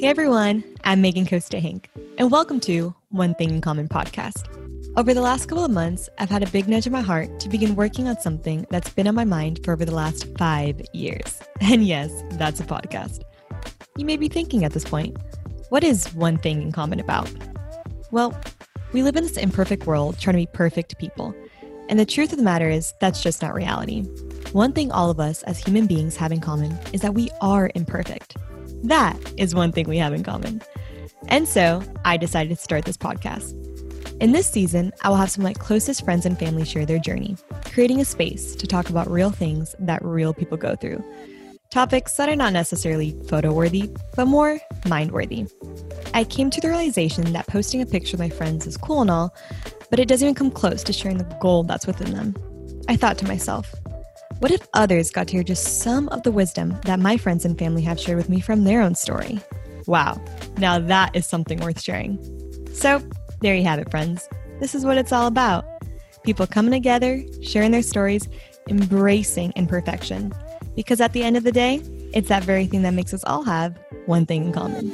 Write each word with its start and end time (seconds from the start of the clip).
Hey 0.00 0.06
everyone, 0.06 0.64
I'm 0.82 1.02
Megan 1.02 1.26
Costa 1.26 1.60
Hank, 1.60 1.90
and 2.16 2.30
welcome 2.30 2.58
to 2.60 2.94
One 3.10 3.34
Thing 3.34 3.50
in 3.50 3.60
Common 3.60 3.86
podcast. 3.86 4.46
Over 4.96 5.12
the 5.12 5.20
last 5.20 5.44
couple 5.44 5.62
of 5.62 5.70
months, 5.70 6.08
I've 6.16 6.30
had 6.30 6.42
a 6.42 6.50
big 6.50 6.68
nudge 6.68 6.86
in 6.86 6.92
my 6.94 7.02
heart 7.02 7.38
to 7.40 7.50
begin 7.50 7.76
working 7.76 8.08
on 8.08 8.18
something 8.18 8.66
that's 8.70 8.88
been 8.88 9.06
on 9.06 9.14
my 9.14 9.26
mind 9.26 9.60
for 9.62 9.74
over 9.74 9.84
the 9.84 9.94
last 9.94 10.26
five 10.38 10.80
years. 10.94 11.38
And 11.60 11.84
yes, 11.84 12.10
that's 12.38 12.60
a 12.60 12.64
podcast. 12.64 13.20
You 13.98 14.06
may 14.06 14.16
be 14.16 14.28
thinking 14.28 14.64
at 14.64 14.72
this 14.72 14.84
point, 14.84 15.18
what 15.68 15.84
is 15.84 16.06
One 16.14 16.38
Thing 16.38 16.62
in 16.62 16.72
Common 16.72 16.98
about? 16.98 17.30
Well, 18.10 18.34
we 18.94 19.02
live 19.02 19.16
in 19.16 19.24
this 19.24 19.36
imperfect 19.36 19.86
world 19.86 20.18
trying 20.18 20.32
to 20.32 20.46
be 20.46 20.50
perfect 20.54 20.96
people. 20.96 21.34
And 21.90 22.00
the 22.00 22.06
truth 22.06 22.32
of 22.32 22.38
the 22.38 22.44
matter 22.44 22.70
is, 22.70 22.94
that's 23.02 23.22
just 23.22 23.42
not 23.42 23.52
reality. 23.52 24.04
One 24.52 24.72
thing 24.72 24.90
all 24.92 25.10
of 25.10 25.20
us 25.20 25.42
as 25.42 25.58
human 25.58 25.86
beings 25.86 26.16
have 26.16 26.32
in 26.32 26.40
common 26.40 26.78
is 26.94 27.02
that 27.02 27.12
we 27.12 27.28
are 27.42 27.70
imperfect. 27.74 28.38
That 28.82 29.18
is 29.36 29.54
one 29.54 29.72
thing 29.72 29.88
we 29.88 29.98
have 29.98 30.12
in 30.12 30.22
common. 30.22 30.62
And 31.28 31.48
so 31.48 31.82
I 32.04 32.16
decided 32.16 32.56
to 32.56 32.62
start 32.62 32.84
this 32.84 32.96
podcast. 32.96 33.54
In 34.20 34.32
this 34.32 34.50
season, 34.50 34.92
I 35.02 35.08
will 35.08 35.16
have 35.16 35.30
some 35.30 35.42
of 35.42 35.48
my 35.48 35.54
closest 35.54 36.04
friends 36.04 36.26
and 36.26 36.38
family 36.38 36.64
share 36.64 36.84
their 36.84 36.98
journey, 36.98 37.36
creating 37.64 38.00
a 38.00 38.04
space 38.04 38.54
to 38.56 38.66
talk 38.66 38.90
about 38.90 39.10
real 39.10 39.30
things 39.30 39.74
that 39.78 40.04
real 40.04 40.34
people 40.34 40.58
go 40.58 40.76
through. 40.76 41.02
Topics 41.70 42.16
that 42.16 42.28
are 42.28 42.36
not 42.36 42.52
necessarily 42.52 43.16
photo 43.28 43.52
worthy, 43.52 43.90
but 44.16 44.26
more 44.26 44.58
mind 44.86 45.12
worthy. 45.12 45.46
I 46.12 46.24
came 46.24 46.50
to 46.50 46.60
the 46.60 46.68
realization 46.68 47.32
that 47.32 47.46
posting 47.46 47.80
a 47.80 47.86
picture 47.86 48.16
of 48.16 48.20
my 48.20 48.28
friends 48.28 48.66
is 48.66 48.76
cool 48.76 49.00
and 49.02 49.10
all, 49.10 49.34
but 49.88 50.00
it 50.00 50.08
doesn't 50.08 50.26
even 50.26 50.34
come 50.34 50.50
close 50.50 50.82
to 50.82 50.92
sharing 50.92 51.18
the 51.18 51.36
gold 51.40 51.68
that's 51.68 51.86
within 51.86 52.12
them. 52.12 52.34
I 52.88 52.96
thought 52.96 53.18
to 53.18 53.26
myself, 53.26 53.72
what 54.40 54.50
if 54.50 54.66
others 54.72 55.10
got 55.10 55.28
to 55.28 55.34
hear 55.34 55.42
just 55.42 55.82
some 55.82 56.08
of 56.08 56.22
the 56.22 56.32
wisdom 56.32 56.78
that 56.86 56.98
my 56.98 57.18
friends 57.18 57.44
and 57.44 57.58
family 57.58 57.82
have 57.82 58.00
shared 58.00 58.16
with 58.16 58.30
me 58.30 58.40
from 58.40 58.64
their 58.64 58.80
own 58.80 58.94
story? 58.94 59.38
Wow, 59.86 60.18
now 60.56 60.78
that 60.78 61.14
is 61.14 61.26
something 61.26 61.60
worth 61.60 61.80
sharing. 61.80 62.18
So, 62.72 63.02
there 63.40 63.54
you 63.54 63.64
have 63.64 63.78
it, 63.78 63.90
friends. 63.90 64.28
This 64.58 64.74
is 64.74 64.84
what 64.84 64.96
it's 64.96 65.12
all 65.12 65.26
about 65.26 65.66
people 66.22 66.46
coming 66.46 66.72
together, 66.72 67.22
sharing 67.42 67.70
their 67.70 67.82
stories, 67.82 68.28
embracing 68.68 69.52
imperfection. 69.56 70.32
Because 70.74 71.02
at 71.02 71.12
the 71.12 71.22
end 71.22 71.36
of 71.36 71.44
the 71.44 71.52
day, 71.52 71.82
it's 72.14 72.28
that 72.28 72.42
very 72.42 72.66
thing 72.66 72.80
that 72.82 72.94
makes 72.94 73.12
us 73.12 73.22
all 73.24 73.42
have 73.42 73.78
one 74.06 74.24
thing 74.24 74.46
in 74.46 74.52
common. 74.52 74.90